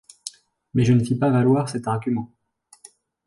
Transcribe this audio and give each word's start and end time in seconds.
Mais 0.73 0.83
je 0.83 0.93
ne 0.93 1.03
fis 1.03 1.13
pas 1.13 1.29
valoir 1.29 1.69
cet 1.69 1.87
argument. 1.87 2.33